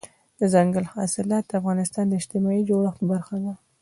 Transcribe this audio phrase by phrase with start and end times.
[0.39, 3.53] دځنګل حاصلات د افغانستان د اجتماعي جوړښت برخه ده.